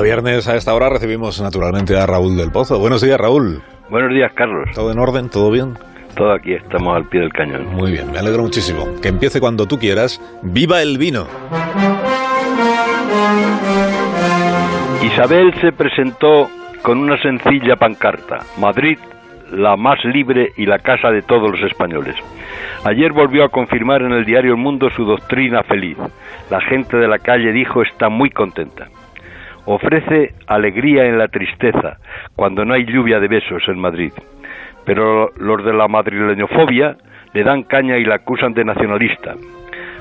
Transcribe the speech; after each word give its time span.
Cada 0.00 0.14
viernes 0.14 0.48
a 0.48 0.56
esta 0.56 0.72
hora 0.72 0.88
recibimos 0.88 1.42
naturalmente 1.42 1.94
a 1.94 2.06
Raúl 2.06 2.34
del 2.34 2.50
Pozo. 2.50 2.78
Buenos 2.78 3.02
días, 3.02 3.20
Raúl. 3.20 3.60
Buenos 3.90 4.14
días, 4.14 4.32
Carlos. 4.34 4.70
¿Todo 4.74 4.90
en 4.92 4.98
orden? 4.98 5.28
¿Todo 5.28 5.50
bien? 5.50 5.74
Todo 6.16 6.32
aquí, 6.32 6.54
estamos 6.54 6.96
al 6.96 7.06
pie 7.06 7.20
del 7.20 7.30
cañón. 7.34 7.66
Muy 7.74 7.92
bien, 7.92 8.10
me 8.10 8.18
alegro 8.18 8.42
muchísimo. 8.42 8.86
Que 9.02 9.08
empiece 9.08 9.40
cuando 9.40 9.66
tú 9.66 9.78
quieras. 9.78 10.18
¡Viva 10.40 10.80
el 10.80 10.96
vino! 10.96 11.26
Isabel 15.02 15.52
se 15.60 15.70
presentó 15.72 16.48
con 16.80 16.96
una 16.96 17.20
sencilla 17.20 17.76
pancarta. 17.76 18.38
Madrid, 18.56 18.98
la 19.52 19.76
más 19.76 20.02
libre 20.06 20.54
y 20.56 20.64
la 20.64 20.78
casa 20.78 21.10
de 21.10 21.20
todos 21.20 21.50
los 21.50 21.70
españoles. 21.70 22.16
Ayer 22.84 23.12
volvió 23.12 23.44
a 23.44 23.50
confirmar 23.50 24.00
en 24.00 24.12
el 24.12 24.24
diario 24.24 24.52
El 24.52 24.60
Mundo 24.62 24.88
su 24.96 25.04
doctrina 25.04 25.62
feliz. 25.62 25.98
La 26.48 26.62
gente 26.62 26.96
de 26.96 27.06
la 27.06 27.18
calle 27.18 27.52
dijo 27.52 27.82
está 27.82 28.08
muy 28.08 28.30
contenta. 28.30 28.88
Ofrece 29.66 30.34
alegría 30.46 31.04
en 31.04 31.18
la 31.18 31.28
tristeza 31.28 31.98
cuando 32.34 32.64
no 32.64 32.74
hay 32.74 32.84
lluvia 32.84 33.20
de 33.20 33.28
besos 33.28 33.62
en 33.68 33.78
Madrid. 33.78 34.12
Pero 34.84 35.30
los 35.36 35.64
de 35.64 35.72
la 35.72 35.88
madrileñofobia 35.88 36.96
le 37.32 37.44
dan 37.44 37.62
caña 37.62 37.98
y 37.98 38.04
la 38.04 38.16
acusan 38.16 38.54
de 38.54 38.64
nacionalista. 38.64 39.34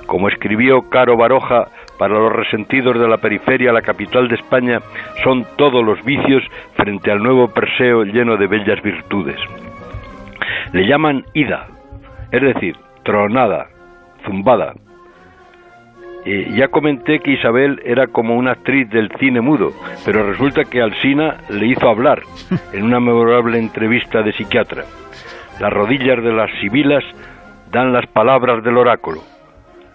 Como 0.07 0.27
escribió 0.29 0.89
Caro 0.89 1.17
Baroja, 1.17 1.67
para 1.99 2.13
los 2.13 2.31
resentidos 2.31 2.97
de 2.97 3.07
la 3.07 3.17
periferia, 3.17 3.73
la 3.73 3.81
capital 3.81 4.29
de 4.29 4.35
España 4.35 4.79
son 5.21 5.45
todos 5.57 5.85
los 5.85 6.03
vicios 6.05 6.41
frente 6.75 7.11
al 7.11 7.21
nuevo 7.21 7.49
Perseo 7.49 8.05
lleno 8.05 8.37
de 8.37 8.47
bellas 8.47 8.81
virtudes. 8.81 9.35
Le 10.71 10.87
llaman 10.87 11.25
ida, 11.33 11.67
es 12.31 12.41
decir, 12.41 12.77
tronada, 13.03 13.67
zumbada. 14.25 14.73
Ya 16.25 16.67
comenté 16.67 17.19
que 17.19 17.31
Isabel 17.31 17.81
era 17.85 18.07
como 18.07 18.35
una 18.35 18.51
actriz 18.51 18.89
del 18.89 19.09
cine 19.19 19.41
mudo, 19.41 19.71
pero 20.05 20.29
resulta 20.29 20.65
que 20.65 20.81
Alsina 20.81 21.37
le 21.49 21.67
hizo 21.67 21.87
hablar 21.87 22.21
en 22.73 22.83
una 22.83 22.99
memorable 22.99 23.57
entrevista 23.57 24.21
de 24.21 24.33
psiquiatra. 24.33 24.83
Las 25.59 25.73
rodillas 25.73 26.23
de 26.23 26.31
las 26.31 26.51
sibilas 26.59 27.03
dan 27.71 27.93
las 27.93 28.05
palabras 28.07 28.63
del 28.63 28.77
oráculo. 28.77 29.21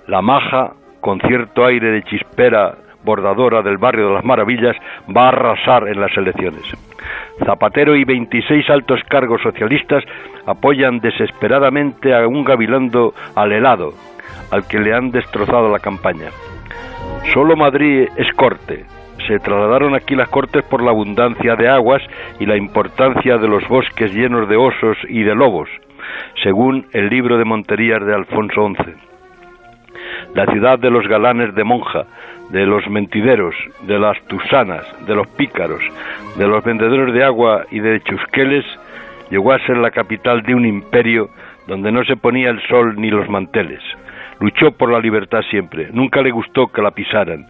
La 0.07 0.23
maja, 0.23 0.73
con 1.01 1.21
cierto 1.21 1.65
aire 1.65 1.91
de 1.91 2.03
chispera 2.03 2.75
bordadora 3.05 3.63
del 3.63 3.79
barrio 3.79 4.09
de 4.09 4.15
las 4.15 4.25
maravillas, 4.25 4.77
va 5.15 5.27
a 5.27 5.29
arrasar 5.29 5.89
en 5.89 6.01
las 6.01 6.17
elecciones. 6.17 6.63
Zapatero 7.45 7.95
y 7.97 8.05
26 8.05 8.69
altos 8.71 9.01
cargos 9.09 9.43
socialistas 9.43 10.05
apoyan 10.47 11.01
desesperadamente 11.01 12.15
a 12.15 12.27
un 12.27 12.45
gavilando 12.45 13.13
al 13.35 13.53
helado, 13.53 13.93
al 14.51 14.67
que 14.67 14.79
le 14.79 14.95
han 14.95 15.11
destrozado 15.11 15.71
la 15.71 15.79
campaña. 15.79 16.31
Solo 17.33 17.57
Madrid 17.57 18.09
es 18.17 18.33
corte. 18.35 18.85
Se 19.27 19.39
trasladaron 19.39 19.95
aquí 19.95 20.15
las 20.15 20.29
cortes 20.29 20.63
por 20.65 20.83
la 20.83 20.91
abundancia 20.91 21.57
de 21.57 21.69
aguas 21.69 22.03
y 22.39 22.47
la 22.47 22.57
importancia 22.57 23.39
de 23.39 23.49
los 23.49 23.67
bosques 23.69 24.13
llenos 24.13 24.49
de 24.49 24.57
osos 24.57 24.99
y 25.09 25.23
de 25.23 25.35
lobos, 25.35 25.69
según 26.43 26.87
el 26.93 27.09
libro 27.09 27.39
de 27.39 27.45
Monterías 27.45 28.05
de 28.05 28.15
Alfonso 28.15 28.69
XI. 28.69 28.93
La 30.35 30.47
ciudad 30.47 30.79
de 30.79 30.91
los 30.91 31.07
galanes 31.09 31.55
de 31.55 31.65
monja, 31.65 32.05
de 32.51 32.67
los 32.67 32.87
mentideros, 32.89 33.55
de 33.83 33.99
las 33.99 34.21
tusanas, 34.27 34.85
de 35.07 35.15
los 35.15 35.27
pícaros, 35.29 35.83
de 36.37 36.47
los 36.47 36.63
vendedores 36.63 37.15
de 37.15 37.25
agua 37.25 37.65
y 37.71 37.81
de 37.81 38.01
chusqueles, 38.01 38.65
llegó 39.31 39.53
a 39.53 39.59
ser 39.61 39.79
la 39.79 39.91
capital 39.91 40.43
de 40.43 40.55
un 40.55 40.67
imperio 40.67 41.31
donde 41.67 41.91
no 41.91 42.05
se 42.05 42.17
ponía 42.17 42.51
el 42.51 42.61
sol 42.69 42.95
ni 42.97 43.11
los 43.11 43.29
manteles. 43.29 43.81
Luchó 44.41 44.73
por 44.73 44.91
la 44.93 45.01
libertad 45.01 45.43
siempre, 45.51 45.89
nunca 45.93 46.23
le 46.23 46.31
gustó 46.31 46.69
que 46.69 46.83
la 46.83 46.91
pisaran, 46.91 47.47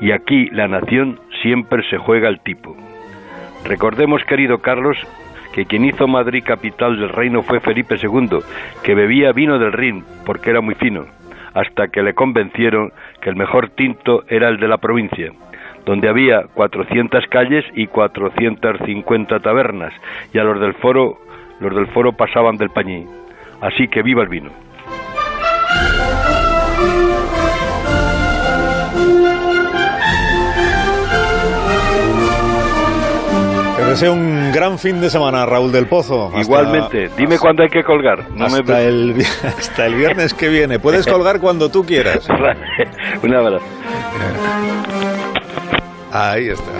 y 0.00 0.12
aquí 0.12 0.48
la 0.50 0.68
nación 0.68 1.18
siempre 1.42 1.82
se 1.88 1.98
juega 1.98 2.28
el 2.28 2.40
tipo. 2.40 2.76
Recordemos, 3.64 4.22
querido 4.24 4.58
Carlos, 4.58 4.96
que 5.52 5.66
quien 5.66 5.84
hizo 5.84 6.06
Madrid 6.06 6.44
capital 6.44 6.98
del 6.98 7.08
reino 7.08 7.42
fue 7.42 7.60
Felipe 7.60 7.96
II, 8.00 8.38
que 8.82 8.94
bebía 8.94 9.32
vino 9.32 9.58
del 9.58 9.72
Rin 9.72 10.04
porque 10.24 10.50
era 10.50 10.60
muy 10.60 10.74
fino 10.74 11.06
hasta 11.54 11.88
que 11.88 12.02
le 12.02 12.14
convencieron 12.14 12.92
que 13.20 13.30
el 13.30 13.36
mejor 13.36 13.70
tinto 13.70 14.22
era 14.28 14.48
el 14.48 14.58
de 14.58 14.68
la 14.68 14.78
provincia, 14.78 15.32
donde 15.84 16.08
había 16.08 16.42
400 16.54 17.26
calles 17.26 17.64
y 17.74 17.86
450 17.86 19.40
tabernas, 19.40 19.92
y 20.32 20.38
a 20.38 20.44
los 20.44 20.60
del 20.60 20.74
foro, 20.74 21.18
los 21.60 21.74
del 21.74 21.88
foro 21.88 22.12
pasaban 22.12 22.56
del 22.56 22.70
pañí. 22.70 23.06
Así 23.60 23.88
que 23.88 24.02
viva 24.02 24.22
el 24.22 24.28
vino. 24.28 24.50
Deseo 33.88 34.12
un 34.12 34.52
gran 34.52 34.78
fin 34.78 35.00
de 35.00 35.10
semana, 35.10 35.46
Raúl 35.46 35.72
del 35.72 35.86
Pozo. 35.86 36.32
Igualmente, 36.36 37.10
dime 37.16 37.38
cuándo 37.38 37.62
hay 37.62 37.68
que 37.68 37.82
colgar. 37.82 38.26
hasta, 38.40 38.82
el, 38.82 39.14
hasta 39.58 39.86
el 39.86 39.94
viernes 39.94 40.34
que 40.34 40.48
viene. 40.48 40.78
Puedes 40.78 41.06
colgar 41.10 41.40
cuando 41.40 41.70
tú 41.70 41.84
quieras. 41.84 42.28
un 43.22 43.34
abrazo. 43.34 43.64
Ahí 46.12 46.48
está. 46.48 46.70